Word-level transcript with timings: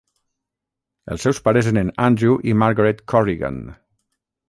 Els 1.15 1.27
seus 1.27 1.43
pares 1.49 1.71
eren 1.73 1.93
Andrew 2.09 2.41
i 2.53 2.57
Margaret 2.65 3.07
Corrigan. 3.15 3.65